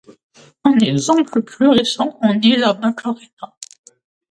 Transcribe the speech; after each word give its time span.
Un 0.63 0.79
exemple 0.79 1.43
plus 1.43 1.67
récent 1.67 2.17
en 2.23 2.41
est 2.41 2.57
la 2.57 2.73
macarena. 2.73 3.53